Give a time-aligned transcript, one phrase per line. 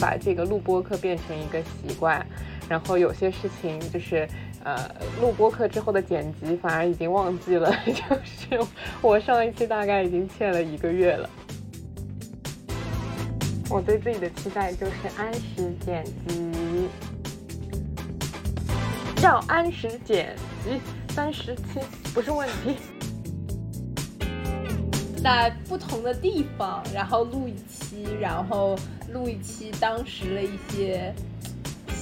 [0.00, 2.24] 把这个录播课变成一个习惯，
[2.68, 4.26] 然后有些事情就是
[4.64, 7.92] 呃录播课之后的剪辑反而已经忘记了， 就
[8.24, 8.66] 是
[9.02, 11.28] 我上一期大概已经欠了一个月了。
[13.68, 16.88] 我对自己的期待就是按时剪辑，
[19.22, 20.80] 要按时剪辑，
[21.14, 21.78] 三十期
[22.12, 22.76] 不是问题。
[25.22, 28.74] 在不同的地方，然后录一期，然后
[29.12, 31.14] 录一期当时的一些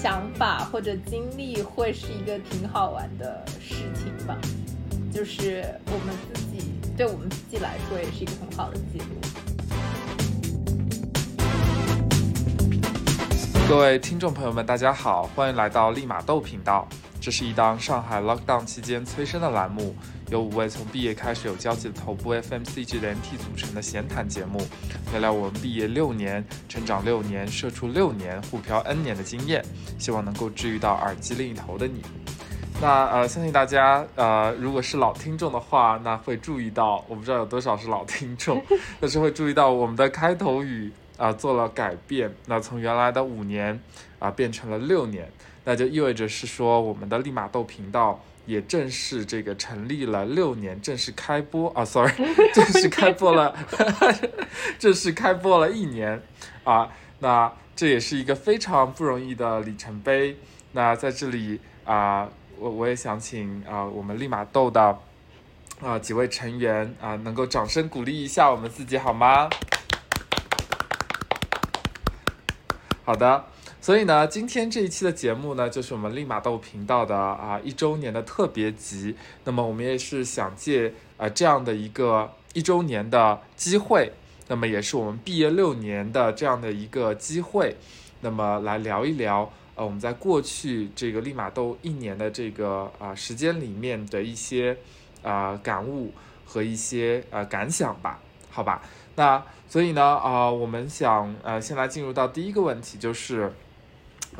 [0.01, 4.39] 想法或者经历，会是一个挺好玩的事情吧。
[5.13, 9.07] 就是我们自己，对我们自己来说，也是一个很好的记录。
[13.69, 16.87] 各位听众朋友们，大家好，欢迎来到立马豆频道。
[17.29, 19.95] 这是一档上海 lockdown 期间催生的栏目，
[20.31, 24.67] 由五位从毕业开始有交集的头部 FMCG 的 NT 组成的闲谈节目，
[25.13, 29.63] 聊聊我们毕业六年、成长六年、社畜六年、互漂 N 年的经验，
[29.99, 32.01] 希望能够治愈到耳机另一头的你。
[32.81, 38.65] 那呃，相信大家呃，如果是老听众的话，那会注意到，我不知道有多少是老听众，
[38.99, 40.91] 但是会注意到我们的开头语。
[41.19, 43.77] 啊，做了改变，那从原来的五年
[44.21, 45.29] 啊变成了六年，
[45.69, 52.11] 那就意味着是说我们的立马豆频道也正式这个成立了六年，正式开播啊，sorry，
[52.55, 53.55] 正式开播了，
[54.81, 56.23] 正式开播了一年
[56.65, 56.89] 啊，
[57.19, 60.39] 那这也是一个非常不容易的里程碑。
[60.73, 62.27] 那在这里啊，
[62.59, 64.99] 我我也想请啊我们立马豆的
[65.83, 69.51] 啊几位成员啊能够掌声鼓励一下我们自己好吗？
[73.05, 73.45] 好的，
[73.81, 79.15] 所以呢，今天这一期的节目呢，就是我们立马豆频道的啊一周年的特别集。
[79.45, 84.13] 那么我们也是想借啊这样的一个一周年的机会，
[84.49, 87.77] 那么也是我们毕业六年的这样的一个机会，
[88.21, 94.77] 那么来聊一聊呃我们在过去这个立马豆一年的这个啊时间里面的一些
[95.23, 96.13] 啊感悟
[96.45, 98.19] 和一些呃感想吧，
[98.51, 98.83] 好吧？
[99.15, 103.53] 那所以呢，啊，我们想，呃，先来进入到第一个问题，就是，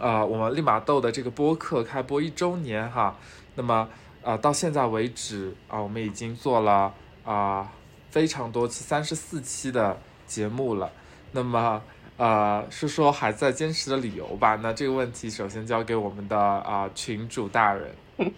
[0.01, 3.17] 呃，我们立马豆的这个播客开播一周年哈，
[3.55, 3.89] 那么，
[4.23, 6.95] 呃，到现在为止啊，我们已经做了
[7.25, 7.73] 啊
[8.11, 10.91] 非常多期，三十四期的节目了。
[11.33, 11.83] 那么，
[12.17, 14.57] 呃，是说还在坚持的理由吧？
[14.63, 17.91] 那这个问题首先交给我们的啊群主大人，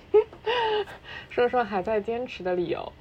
[1.31, 2.93] 说说还在坚持的理由。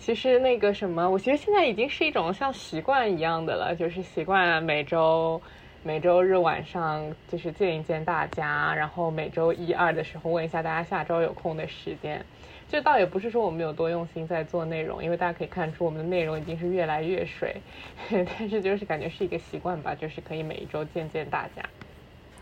[0.00, 5.40] 其实那个什么，我其实现在已经是一种像习惯一样的了，就是习惯每周
[5.84, 12.24] 每周日晚上就是见一见大家，然后每周一二的时候问一下大家下周有空的时间。
[12.68, 17.56] 这倒也不是说我们有多用心在做内容，因为大家可以看出我们的内容已经是越来越水，
[18.10, 21.62] 但是就是感觉是一个习惯吧，就是可以每一周见见大家。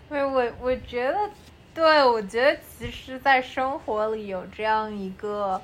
[0.08, 1.18] 对，我我觉得，
[1.74, 5.60] 对我觉得其实，在生活里有这样一个。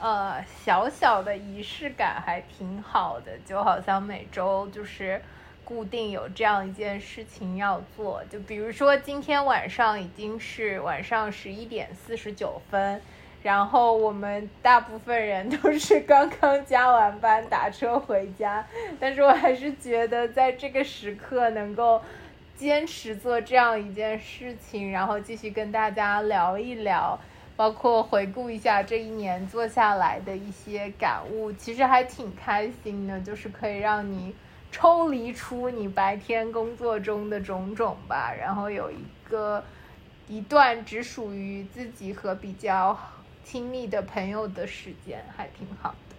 [0.00, 5.20] 呃，小小的仪式感还挺好的，就好像每周就是
[5.68, 13.02] 固定有这样一件事情要做，就比如说今天晚上已经是晚上十一点四十九分，
[13.42, 18.66] 然后我们大部分人都是刚刚加完班打车回家，
[18.98, 22.00] 但是我还是觉得在这个时刻能够
[22.56, 27.20] 坚持做这样一件事情，然后继续跟大家聊一聊。
[27.56, 34.32] 包括回顾一下这一年做下来的一些感悟，其实还挺开心的，就是可以让你
[34.70, 39.64] 抽离出你白天工作中的种种吧，然后有一个
[40.26, 42.98] 一段只属于自己和比较
[43.44, 46.16] 亲密的朋友的时间，还挺好的。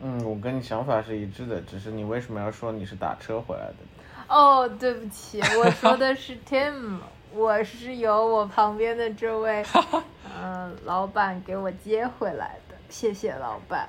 [0.00, 3.74] 嗯，我跟你想法是一致的，只是你为什么要说你是打车回来的？
[4.28, 6.98] 哦，对不起，我说的是 Tim。
[7.30, 9.62] 我是由我旁边的这位，
[10.40, 13.86] 嗯， 老板给我接回来的，谢谢老板。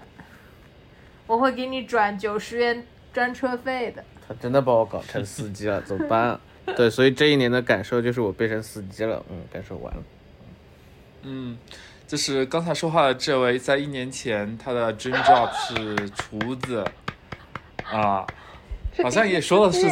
[1.26, 4.04] 我会给你转九十元专车费的。
[4.28, 6.40] 他真的把我搞成司机了，怎么办？
[6.76, 10.04] 对，所以这一年的感受就是我变成司机了，嗯，感受完了。
[11.24, 11.58] 嗯，
[12.08, 16.86] 就是刚才说话的这位，在一年前他的 dream job 是厨子，
[17.84, 18.26] 啊，
[19.02, 19.88] 好像也说了是。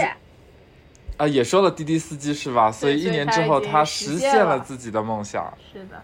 [1.17, 2.71] 啊，也说了滴滴司机是吧？
[2.71, 5.51] 所以一年之后他实现了自己的梦想。
[5.73, 5.99] 是的。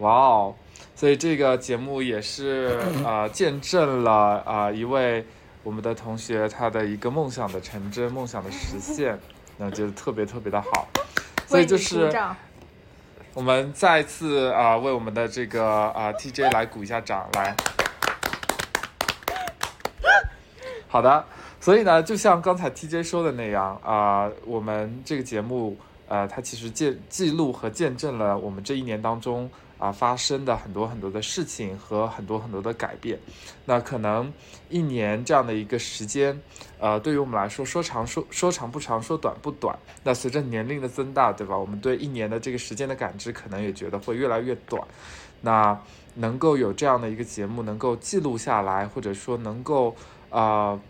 [0.00, 0.54] 哇哦！
[0.94, 4.12] 所以这个节目也是啊，见证了
[4.44, 5.24] 啊一位
[5.68, 9.18] 我们的同学他的一个梦想的成真，梦想的实现，
[9.58, 10.88] 那觉得特别特别的好。
[11.46, 12.10] 所以就是
[13.34, 17.54] 我们再次啊为我们的这个啊 TJ 来鼓一下掌来。
[20.88, 21.22] 好的。
[21.60, 25.76] 所以呢，就像刚才 TJ 说的那样啊、我们这个节目
[26.08, 33.18] 呃，它其实见记录和见证了我们这一年当中啊、发生的很多很多的事情和很多很多的改变。
[33.64, 34.32] 那可能
[34.68, 36.38] 一年这样的一个时间，
[36.78, 39.78] 呃，对于我们来说，说长说说长不长，说短不短。
[40.02, 41.56] 那随着年龄的增大，对吧？
[41.56, 44.82] 我们对一年的这个时间的感知，可能也觉得会越来越短。
[45.40, 45.80] 那
[46.14, 49.94] 能够有这样的一个节目，能够记录下来，或者说能够
[50.30, 50.80] 呃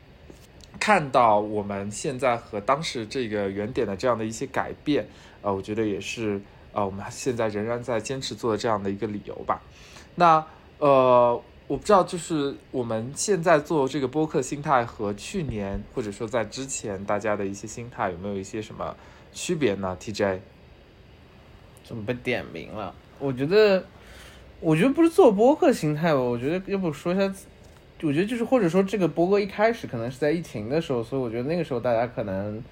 [0.81, 5.07] 看到我们现在和当时这个原点的这样的一些改变，
[5.43, 6.41] 呃，我觉得也是
[6.79, 9.61] 呃我们现在仍然在坚持做的这样的一个理由吧。
[10.15, 10.45] 那
[10.79, 18.97] 呃，我不知道，就是我们现在做这个播客心态和去年或者说在之前大家的一些心态有没有一些什么
[19.33, 20.39] 区别呢？TJ，
[21.85, 22.95] 怎么被点名了？
[23.19, 23.85] 我觉得，
[24.61, 27.23] 我觉得不是做播客心态吧，我觉得要不说一下，
[28.03, 32.63] 我觉得就是或者说这个播客一开始可能是在疫情的时候，所以我觉得那个时候大家可能，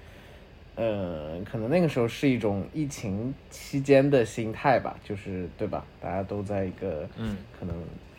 [0.77, 5.85] 呃，可能那个时候是一种疫情期间的心态吧，就是对吧？
[5.99, 7.75] 大家都在一个嗯可能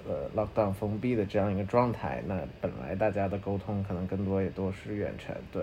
[0.07, 5.63] 呃 lockdown 封闭的这样一个状态，那本来大家的沟通可能更多也都是远程，对，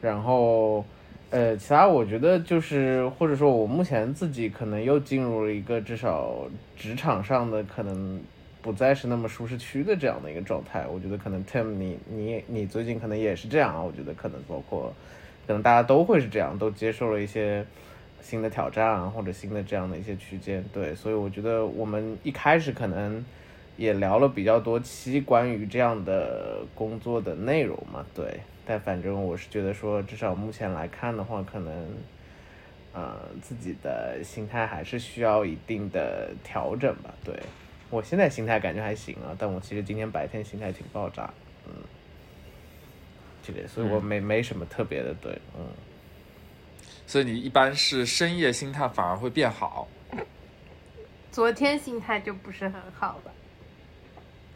[0.00, 0.84] 然后。
[1.30, 6.46] 呃，其他我觉得就是，或者说我目前自己可能又进入了一个至少
[6.76, 8.22] 职场上的可能
[8.62, 10.86] 不再是那么舒适区的这样的一个状态。
[10.86, 13.82] 我觉得可能 Tim 你你你最近可能也是这样啊。
[13.82, 14.92] 我觉得可能包括
[15.46, 17.64] 可能大家都会是这样，都接受了一些
[18.20, 20.64] 新的挑战啊，或者新的这样的一些区间。
[20.72, 23.24] 对，所以我觉得我们一开始可能
[23.76, 28.40] 也聊了比较多期关于这样的工作的内容嘛，对。
[28.66, 31.86] 但反正我是觉得说，至少目前来看的话，可能，
[32.94, 37.12] 呃，自己的心态还是需要一定的调整吧。
[37.22, 37.34] 对
[37.90, 41.28] 我现在心态感觉还行啊，但我其实今天白天心态挺爆炸，
[41.66, 41.72] 嗯，
[43.46, 45.66] 这个，所以我没、没什么特别的，对，嗯。
[47.06, 49.86] 所以你一般是深夜心态反而会变好。
[51.30, 53.30] 昨天心态就不是很好吧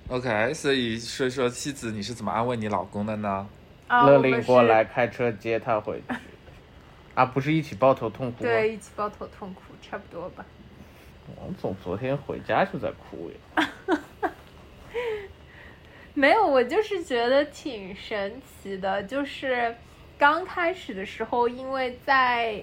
[0.08, 3.46] ？OK，所以说一说妻子你是怎么安慰你老公的呢？
[3.86, 6.14] 啊，勒我们是令过来开车接他回去，
[7.14, 8.50] 啊，不是一起抱头痛哭吗？
[8.50, 10.44] 对，一起抱头痛哭，差不多吧。
[11.36, 13.68] 王总昨天回家就在哭呀。
[16.18, 19.72] 没有，我就是觉得挺神奇的，就是
[20.18, 22.60] 刚开始的时候，因为在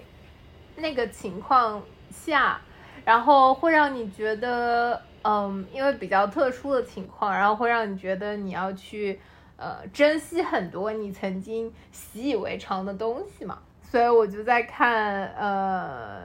[0.75, 2.59] 那个情况下，
[3.05, 9.17] 然后会让你觉得，嗯，因为比较特殊的情况，然后会让你觉得你要去
[9.55, 16.21] 呃珍惜很多你曾经习以为常的东西嘛，所以我就在看，呃，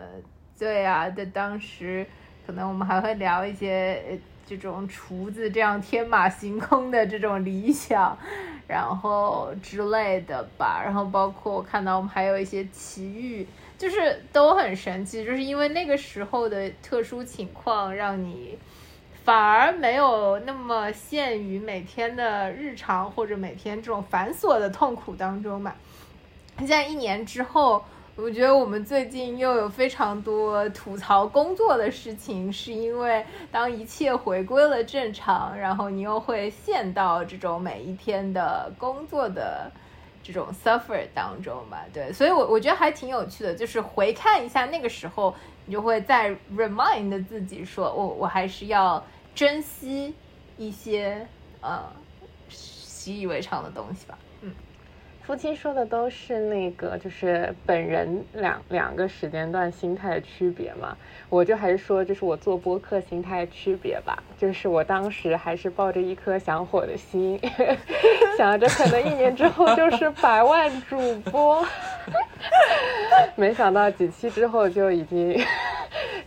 [0.58, 2.04] 对啊，的当时
[2.44, 4.18] 可能我们还会聊一些。
[4.56, 8.16] 这种厨子这样天马行空的这种理想，
[8.66, 13.46] 然后之类的吧，然后包括我看到我们还有一些奇遇，
[13.78, 18.58] 就是都很神奇，就是因为那个时候的特殊情况，让你
[19.24, 25.76] 反而没有那么陷于每天的日常或者每天这种繁琐的痛苦当中吧。
[26.58, 27.84] 现在一年之后。
[28.22, 39.70] 我觉得我们最近又有非常多吐槽工作的事情，是因为当一切回归了正常，然后你又会陷到这种每一天的工作的
[40.22, 41.82] 这种 suffer 当中吧。
[41.94, 49.02] 对，所以我我觉得还挺有趣的，就是回看一下那个时候，你就会再 remind 自己说，我我还是要
[49.34, 50.14] 珍惜
[50.58, 51.26] 一些
[51.62, 51.82] 呃
[52.48, 54.18] 习以为常的东西吧。
[55.30, 60.96] 夫妻说的都是那个，就是本人两两个时间段心态的区别嘛。
[61.28, 64.20] 我就还是说，就是我做播客心态区别吧。
[64.36, 67.40] 就是我当时还是抱着一颗想火的心，
[68.36, 70.98] 想着可能一年之后就是百万主
[71.30, 71.64] 播，
[73.36, 75.40] 没想到几期之后就已经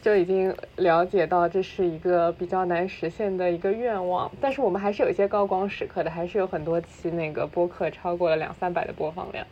[0.04, 4.30] 就已经了解到这是一个比较难实现的一个愿望。
[4.42, 9.48] 但是我们还是有一些高光时刻的，还是有很多期那个播客超过了两三百的播放量。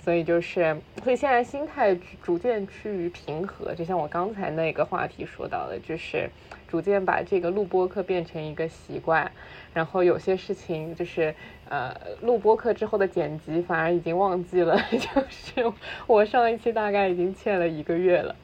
[0.00, 6.28] 所以就是，所以现在心态逐渐趋于平和，就像我刚才那个话题说到的，就是
[6.68, 9.28] 逐渐把这个录播课变成一个习惯，
[9.74, 11.34] 然后有些事情就是
[11.68, 15.72] 呃录播课之后的剪辑反而已经忘记了， 就是
[16.06, 18.36] 我上一期大概已经欠了一个月了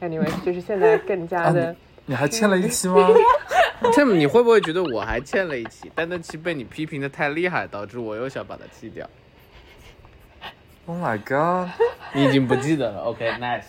[0.00, 1.76] ，anyway 就是现在更加的、啊
[2.08, 3.08] 你还欠了一期吗？
[3.92, 5.90] Tim，你会不会觉得我还欠了一期？
[5.92, 9.10] 但那期被你批评的太厉害，导致我又想把它弃掉。
[10.86, 11.68] Oh my god！
[12.14, 13.02] 你已经不记得了。
[13.02, 13.64] OK，nice、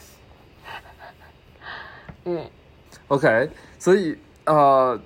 [2.25, 2.45] 嗯。
[3.07, 4.15] OK，所以
[4.45, 5.01] 呃，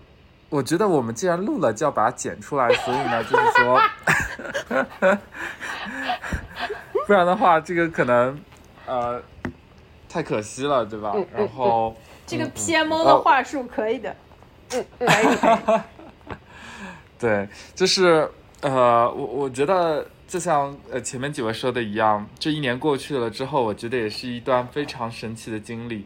[0.49, 2.67] 我觉得我们既然录了，就要把它剪出来。
[2.73, 3.79] 所以呢，就是说，
[7.07, 8.37] 不然的话，这个可能
[8.85, 9.23] 呃
[10.11, 11.15] 太可惜了，对吧？
[11.33, 11.95] 然后
[12.27, 14.13] 这个 PMO 的话术可以的，
[14.73, 16.35] 嗯，可以可以。
[17.17, 18.29] 对，就是
[18.61, 26.05] 呃，我我觉得就像呃前面几位说的一样，这一年过去了之后，我觉得也是一段非常神奇的经历。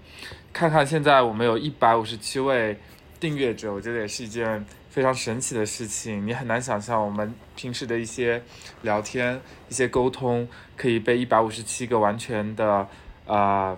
[0.53, 2.77] 看看现在我们有一百五十七位
[3.19, 6.25] 订阅者，我觉得也是一件非常神奇的事情。
[6.27, 8.41] 你很难想象我们平时的一些
[8.83, 10.47] 聊天、一些沟通，
[10.77, 12.87] 可以被一百五十七个完全的
[13.25, 13.75] 啊、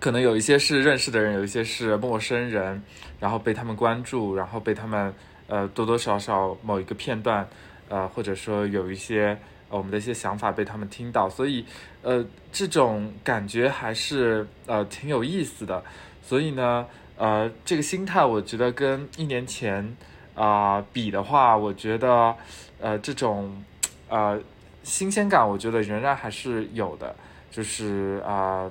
[0.00, 2.82] 可能有一些是认识的人，有一些是陌生人，
[3.20, 5.12] 然后被他们关注，然后被他们
[5.46, 7.46] 呃多多少少某一个片段，
[7.90, 9.36] 呃或者说有一些、
[9.68, 11.66] 我们的一些想法被他们听到，所以
[12.00, 15.84] 呃这种感觉还是呃挺有意思的。
[16.22, 16.86] 所以呢，
[17.18, 19.96] 呃这个心态我觉得跟一年前
[20.34, 22.34] 啊、比的话，我觉得
[22.80, 23.62] 呃这种
[24.08, 24.40] 呃
[24.82, 27.14] 新鲜感，我觉得仍然还是有的，
[27.50, 28.70] 就是啊。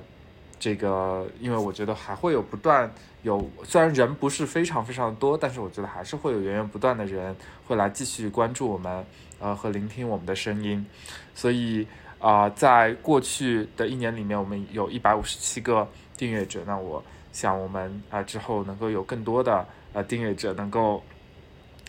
[0.60, 7.34] 这个，因为我觉得还会有不断有，虽然人不是非常非常多，但是我觉得还是会有源源不断的人
[7.66, 9.06] 会来继续关注我们，
[9.38, 10.84] 呃，和聆听我们的声音。
[11.34, 11.86] 所以
[12.18, 15.88] 啊、在过去的一年里面，我们有一百五十七个
[16.18, 16.60] 订阅者。
[16.66, 17.02] 那我
[17.32, 21.02] 想我们啊、之后能够有更多的呃订阅者能够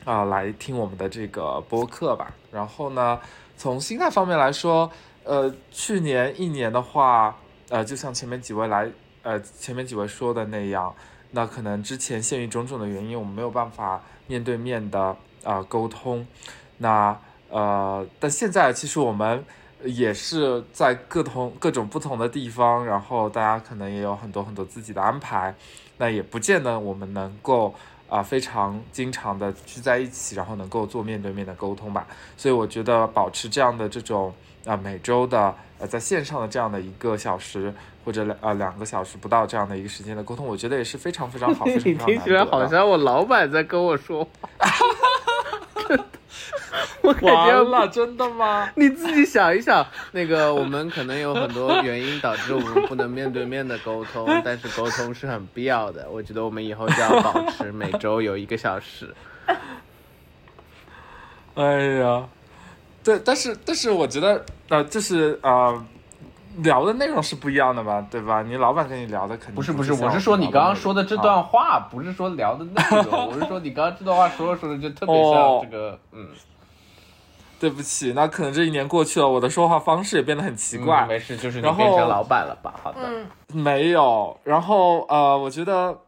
[0.06, 2.34] 啊、来听我们的这个播客吧。
[2.50, 3.20] 然后呢，
[3.58, 4.90] 从心态方面来说，
[5.26, 7.36] 呃，去年一年的话。
[7.72, 8.92] 呃，就像前面几位来，
[9.24, 10.94] 呃，前面几位说的那样，
[11.32, 16.28] 那可能之前限于种种的原因，我们没有办法面对面的啊、沟通，
[16.80, 17.18] 那
[17.50, 19.46] 呃，但现在其实我们
[19.86, 25.56] 也是在各同各种不同的地方，然后大家可能也有很多很多自己的安排，
[25.98, 27.74] 那也不见得我们能够
[28.12, 32.06] 啊、非常经常的聚在一起，然后能够做面对面的沟通吧。
[32.36, 34.34] 所以我觉得保持这样的这种
[34.66, 42.68] 啊、每周的呃在线上的这样的一个小时或者两呃两个小时不到这样的一个时间的沟通，我觉得也是非常非常好， 非常非你常听起来好。
[42.68, 44.50] 像我老板在跟我说话。
[47.22, 48.70] 我感觉完了，真的吗？
[48.76, 56.08] 你自己想一想，那个我们可能有很多原因导致我们不能面对面的沟通， 但是沟通是很必要的。
[56.10, 59.14] 我觉得我们以后就要保持每周有一个小时。
[61.56, 61.64] 哎
[62.00, 62.24] 呀，
[63.04, 65.86] 对，但是但是我觉得呃，就是呃，
[66.60, 68.42] 聊的内容是不一样的吧，对吧？
[68.42, 76.28] 你老板跟你聊的肯定不是不是，我是说你刚刚说的这段啊话，不是说聊的内容，我是说你刚刚这段话说着说着就特别像哦这个，嗯，
[77.62, 81.06] 对不起，那可能这一年过去了，我的说话方式也变得很奇怪。
[81.06, 82.74] 嗯没事，就是你变成老板了吧？
[82.82, 86.02] 好的，嗯，没有，然后呃，我觉得，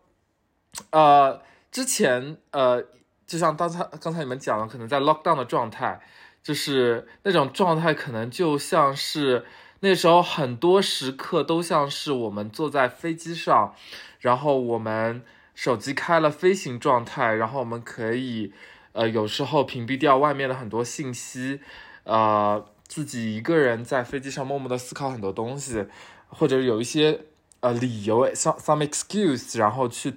[0.90, 1.40] 呃，
[1.72, 2.84] 之前呃，
[3.28, 6.02] 就像刚才刚才你们讲了，可能在 lockdown 的状态，
[6.42, 9.46] 就是那种状态，可能就像是
[9.82, 13.76] 那时候很多时刻都像是我们坐在飞机上，
[14.20, 15.22] 然后我们
[15.54, 18.52] 手机开了飞行状态，然后我们可以
[18.94, 21.60] 呃有时候屏蔽掉外面的很多信息，
[22.06, 25.86] 呃，自己一个人在飞机上默默的思考很多东西，
[26.30, 27.22] 或者有一些
[27.60, 30.16] 呃理由，some some excuse，然后去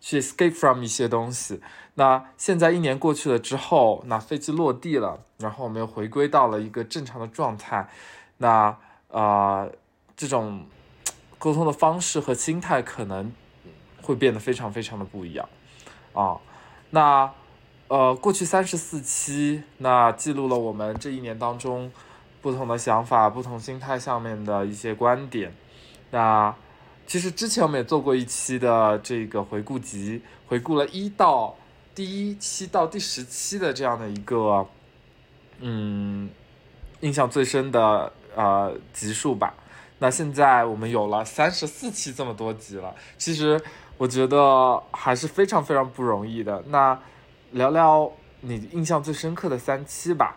[0.00, 1.60] 去 escape from 一些东西。
[1.94, 7.88] 那现在一年过去了之后，那飞机落地了，然后我们又回归到了一个正常的状态。
[8.36, 8.76] 那
[9.08, 9.72] 呃，
[10.16, 10.66] 这种
[11.38, 13.32] 沟通的方式和心态可能
[14.02, 15.48] 会变得非常非常的不一样
[16.12, 16.36] 啊。
[16.90, 17.32] 那
[17.88, 21.90] 呃，过去三十四期，那记录了我们这一年当中
[22.42, 25.54] 不同的想法、不同心态上面的一些观点。
[26.10, 26.54] 那
[27.06, 31.56] 其实之前我们也做过一期的这个回顾集，回顾了一到
[31.94, 34.66] 第一期到第十期的这样的一个，
[35.60, 36.28] 嗯，
[37.00, 39.54] 印象最深的呃集数吧。
[39.98, 43.58] 那现在我们有了三十四期这么多集了，其实
[43.96, 46.62] 我觉得还是非常非常不容易的。
[46.66, 47.00] 那
[47.52, 50.36] 聊聊你印象最深刻的三期吧，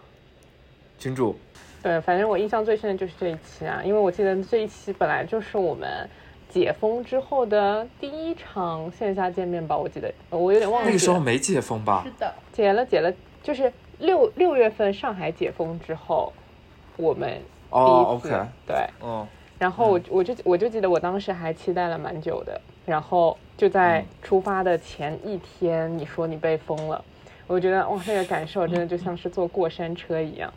[0.98, 1.36] 群主。
[1.84, 6.08] 对，反正我印象最深的就是这一期啊，因为我记得这一期本来就是我们
[6.48, 10.88] 解封之后的第一场线下见面吧，我记得我有点忘了。
[10.88, 12.12] 那个时候没解封吧是？
[12.20, 16.32] 的，解了解了，就是六六月份上海解封之后，
[16.98, 17.30] 我们
[17.72, 19.28] 第哦一次、，OK，对，嗯，
[19.58, 27.04] 然后我我就我就记得我当时还期待了蛮久的，然后就在嗯出发的前一天，你说你被封了，
[27.48, 30.52] 我觉得哇，那个感受真的就像是坐过山车一样。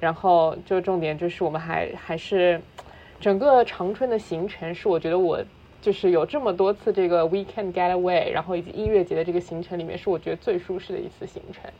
[0.00, 2.60] 然后就重点就是我们还还是
[3.20, 5.42] 整个长春的行程是我觉得我
[5.82, 11.70] 就是有这么多次这个 weekend getaway，然后以及音乐节的这个行程里面是我觉得最舒适的一次行程。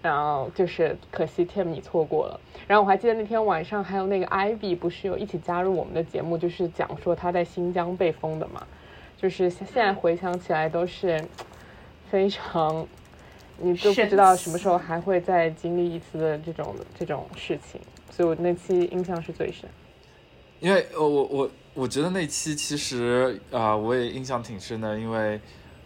[0.00, 2.40] 然后就是可惜 Tim 你错过了。
[2.66, 8.66] 然后我还记得那天晚上还有那个 Ivy 不是有一起加入我们的节目，就是讲说他在新疆被封的嘛，
[9.22, 11.24] 就是现现在回想起来都是
[12.10, 12.84] 非常，
[13.58, 19.70] 你都不知道什么时候还会再经历一次的这种这种事情，所以我那期印象是最深。
[20.58, 25.40] 因为呃我我我觉得那期其实啊、呃我也印象挺深的，因为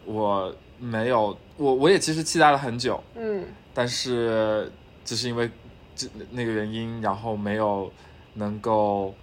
[0.06, 4.72] 我没有我我也其实期待了很久，嗯，但是
[5.04, 5.50] 就是因为
[5.94, 7.92] 这那个原因，然后没有
[8.34, 9.14] 能够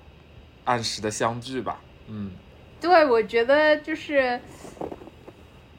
[0.66, 1.80] 按时的相聚吧。
[2.08, 2.32] 嗯，
[2.84, 4.38] 对，我觉得就是，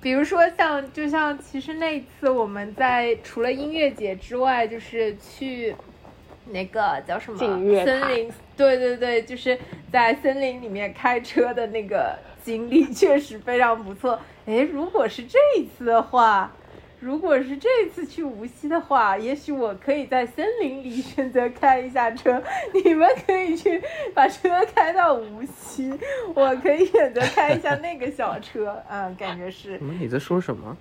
[0.00, 5.76] 比如说像，就像其实那一次我们在除了音乐节之外，就是去
[6.46, 9.58] 那个叫什么森林，对对对，就是
[9.92, 14.18] 在森林里面开车的那个经历确实非常不错。
[14.46, 16.50] 诶，如果是这一次的话。
[17.04, 22.42] 如果是这次去无锡的话，也许我可以在森林里选择开一下车，
[22.73, 23.78] 你们可以去
[24.14, 25.92] 把车开到无锡，
[26.34, 29.92] 我可以选择开一下那个小车， 嗯，感觉是什，么？
[30.00, 30.75] 你在说什么？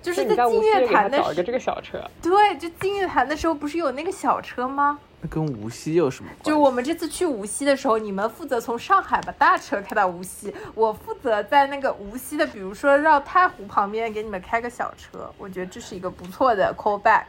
[0.00, 4.98] 就是在无净月潭的时找一个这个小车，对，就净月潭的时候不是有那个小车吗？
[5.26, 6.50] 那跟无锡有什么关系？
[6.50, 17.24] 就我们这次去无锡的时候，你们负责从上海把大车开到无锡，我负责在那个无锡的，比如说绕太湖旁边给你们开个小车，我觉得这是一个不错的 callback。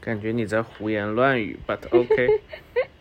[0.00, 2.40] 感觉你在胡言乱语，but OK。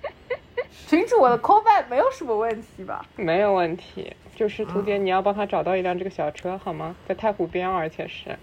[0.87, 3.05] 群主，我的 callback 没有什么问题吧？
[3.15, 4.15] 没有问题。
[4.35, 6.95] 就是图姐，你要帮他找到一辆这个小车好吗？
[7.07, 8.37] 在太湖边，而且是。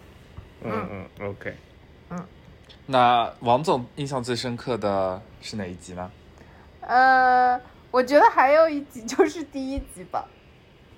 [0.62, 1.54] 嗯嗯，OK。
[2.88, 6.08] 那王总印象最深刻的是哪一集呢？
[6.82, 10.24] 呃，我觉得还有一集就是第一集吧。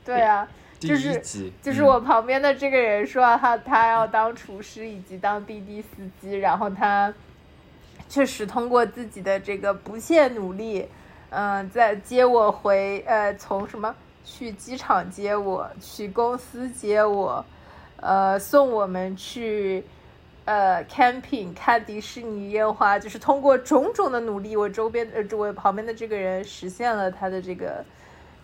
[0.04, 0.46] 对啊，
[0.78, 7.10] 第一就是集，就是嗯我旁边的这个人说他他要当厨师以及当滴滴司机，然后他
[8.06, 10.86] 确实通过自己的这个不懈努力，
[11.30, 13.94] 嗯、在接我回呃从什么
[14.26, 17.42] 去机场接我，去公司接我，
[17.96, 19.82] 呃送我们去。
[20.48, 27.84] 呃，camping 看迪士尼烟花，就是通过种种的努力，我周边呃，我旁边的这个人实现了他的这个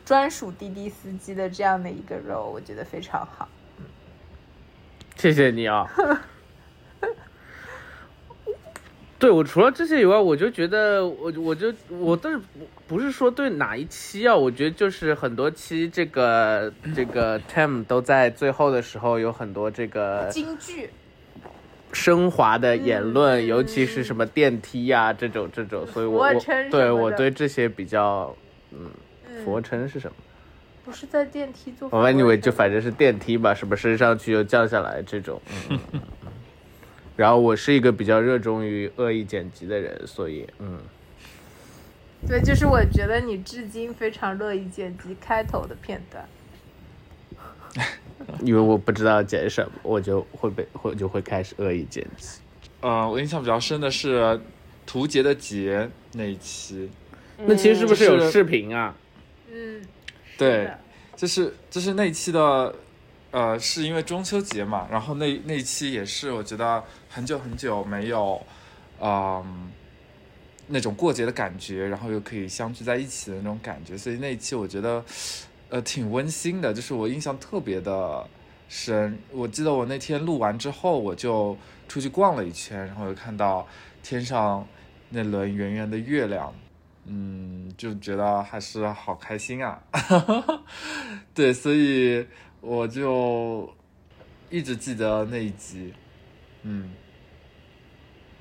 [0.04, 3.48] 专属滴滴司机的这样的一个 role，我觉得非常好。
[5.16, 5.90] 谢谢你啊。
[9.18, 12.44] 对我除了这些以外，我就觉得我我就我但是不
[12.86, 20.90] 不是说对哪一期啊，我觉得就是很多期这个这个 Tim 都在最后的时候有很多这个京剧，
[21.94, 28.36] 升华的言论，嗯尤其是什么电梯呀、这种这种，所以我我对我对这些比较
[28.72, 28.90] 嗯，
[29.44, 30.16] 俯卧撑是什么？
[30.84, 31.88] 不是在电梯做。
[31.90, 35.40] 我 anyway 就反正是电梯吧，什么升上去又降下来这种。
[35.70, 35.78] 嗯
[37.16, 40.78] 然后我是一个比较热衷于恶意剪辑的人，所以嗯，
[42.26, 46.26] 对，就是我觉得你至今非常乐意剪辑开头的片段。
[48.42, 52.40] 因为我不知道剪什么，我就会被会就会开始恶意剪辑。
[52.80, 54.38] 嗯，我印象比较深的是
[54.86, 56.90] 图杰的杰那一期，
[57.38, 58.94] 那其实是不是有视频啊？
[59.50, 59.82] 嗯，
[60.36, 60.70] 对，
[61.16, 62.74] 就是就是那一期的，
[63.30, 68.40] 呃，是因为中秋节嘛，然后那那一期也是我觉得很久很久没有，
[69.00, 69.70] 嗯、
[70.66, 75.02] 那种过节的感觉，然后又可以相聚在一起的那种感觉，所以那一期我觉得，
[75.70, 78.26] 呃，挺温馨的，就是我印象特别的
[78.68, 79.18] 深。
[79.32, 81.56] 我记得我那天录完之后，我就
[81.88, 83.66] 出去逛了一圈，然后又看到
[84.02, 84.66] 天上
[85.10, 86.54] 那轮圆圆的月亮，
[87.06, 89.82] 嗯，就觉得还是好开心啊。
[91.34, 92.26] 对，所以
[92.60, 93.68] 我就
[94.50, 95.92] 一直记得那一集，
[96.62, 96.90] 嗯。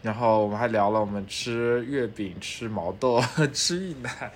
[0.04, 3.20] 然后我们还聊了我们吃月饼、吃毛豆、
[3.52, 4.32] 吃芋奶，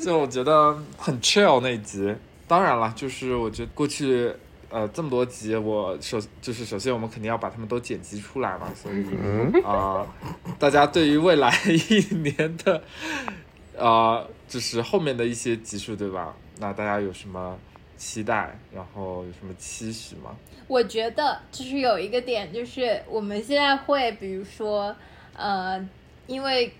[0.00, 2.14] 就我觉得很 chill 那一集。
[2.48, 4.32] 当然了，就是我觉得过去
[4.70, 9.04] 呃这么多集，我首就是首先我们肯定要把它们都剪辑出来嘛，所以
[9.62, 10.06] 啊、
[10.58, 12.82] 大家对于未来一年的
[13.78, 16.34] 啊、就是后面的一些集数，对吧？
[16.58, 17.58] 那大家有什么
[18.00, 18.58] 期待？
[18.74, 20.34] 然后有什么期许吗？
[20.66, 24.96] 我觉得就是有一个点，就是我们现在会，比如说，
[25.36, 25.86] 呃，
[26.26, 26.72] 因为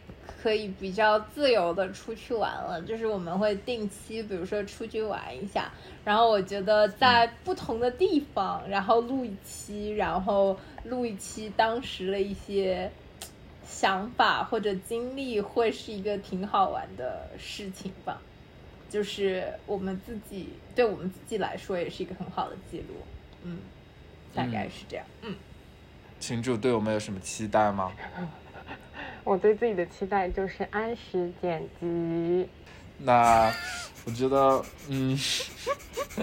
[0.42, 5.70] 可以比较自由的出去玩了，就是我们会定期，比如说出去玩一下。
[6.04, 12.90] 然后我觉得在不同的地方，然后录一期，然后录一期当时的一些
[13.66, 18.22] 想法或者经历，会是一个挺好玩的事情吧。
[18.90, 22.94] 就是我们自己对我们自己来说，也是一个很好的记录。
[23.44, 23.58] 嗯，
[24.34, 25.06] 大概是这样。
[25.22, 25.34] 嗯，
[26.20, 27.92] 群主对我们有什么期待吗？
[29.24, 32.48] 我对自己的期待就是按时剪辑。
[32.98, 33.50] 那
[34.04, 35.16] 我觉得，嗯，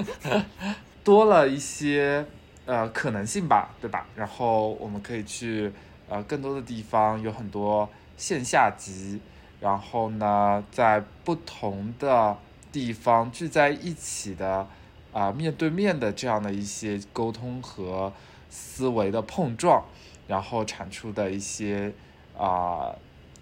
[1.04, 2.26] 多了一些
[2.66, 4.06] 呃可能性吧，对吧？
[4.16, 5.72] 然后我们可以去
[6.10, 9.20] 呃更多的地方，有很多线下集，
[9.60, 12.38] 然后呢，在不同的
[12.72, 14.68] 地方聚在一起的
[15.14, 18.14] 啊、面对面的这样的一些沟通和
[18.50, 19.84] 思维的碰撞，
[20.28, 21.92] 然后产出的一些
[22.38, 22.94] 啊、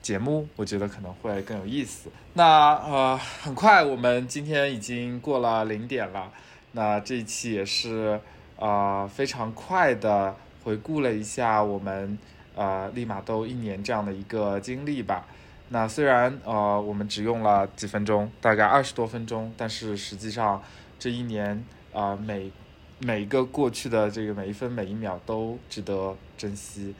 [0.01, 2.09] 节目，我觉得可能会更有意思。
[2.33, 6.31] 那呃，很快我们今天已经过了零点了，
[6.71, 8.21] 那这一期也是
[8.57, 10.33] 呃非常快的
[10.63, 12.17] 回顾了一下我们
[12.55, 15.25] 呃立马都一年这样的一个经历吧。
[15.69, 20.61] 那虽然呃我们只用了几分钟，大概二十多分钟，但是实际上
[20.99, 22.51] 这一年啊、每
[22.99, 26.93] 每一个过去的这个每一分每一秒都值得珍惜。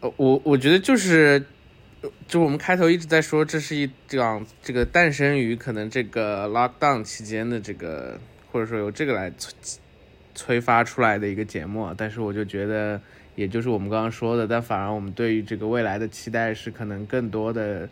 [0.00, 1.44] 呃，我我觉得就是，
[2.28, 9.54] 就我们开头一直在说，这是一这样这个诞生于可能这个 lockdown 期间的这个，或者说由这个来催
[10.34, 11.92] 催发出来的一个节目。
[11.96, 13.00] 但是我就觉得，
[13.34, 17.88] 也就是我们刚刚说的，但反而我们对于这个未来的期待是可能更多的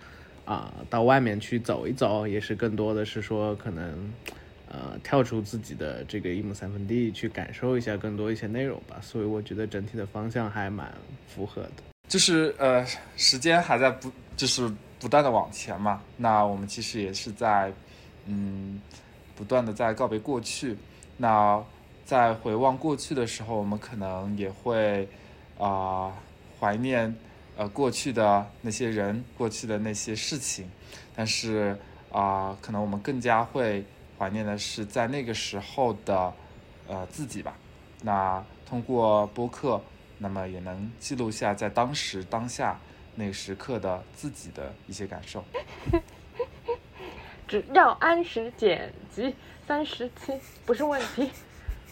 [0.53, 4.13] 啊、到外面去走一走，也是更多的是说可能。
[4.73, 9.01] 呃，跳出自己的这个一亩三分地，去感受一下更多一些内容吧。
[9.03, 10.95] 所以我觉得整体的方向还蛮
[11.27, 11.83] 符合的。
[12.07, 12.87] 就是呃，
[13.17, 16.01] 时间还在不就是不断的往前嘛。
[16.17, 17.73] 那我们其实也是在
[18.27, 18.81] 嗯
[19.35, 20.77] 不断的在告别过去。
[21.17, 21.61] 那
[22.05, 25.09] 在回望过去的时候，我们可能也会
[25.59, 26.13] 啊、
[26.61, 27.13] 怀念
[27.61, 30.70] 呃过去的那些人，过去的那些事情。
[31.14, 31.77] 但是
[32.11, 33.85] 啊、可能我们更加会
[34.18, 36.33] 怀念的是在那个时候的
[36.88, 37.55] 呃自己吧。
[38.03, 39.81] 那通过播客，
[40.16, 42.81] 那么也能记录下在当时当下
[43.14, 45.44] 那个时刻的自己的一些感受。
[47.46, 49.35] 只要按时剪辑，
[49.68, 50.33] 三十期
[50.64, 51.31] 不是问题。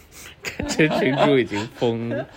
[0.67, 2.27] 这群主已经疯了。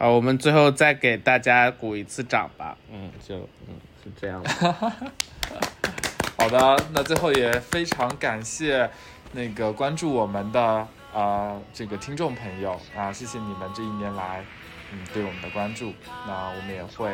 [0.00, 2.74] 好，我们最后再给大家鼓一次掌吧。
[2.90, 3.36] 嗯，就
[3.68, 4.48] 嗯是这样的。
[6.38, 8.88] 好的，那最后也非常感谢
[9.32, 14.42] 那个关注我们的呃这个听众朋友啊，谢谢你们这一年来
[14.90, 15.92] 嗯对我们的关注。
[16.26, 17.12] 那我们也会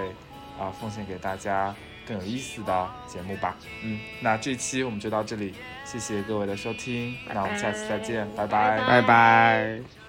[0.57, 1.75] 啊、奉献给大家
[2.07, 3.57] 更有意思的节目吧。
[3.83, 5.53] 嗯，那这期我们就到这里，
[5.85, 9.81] 谢谢各位的收听，那我们下次再见，拜拜拜拜。
[9.83, 10.06] 前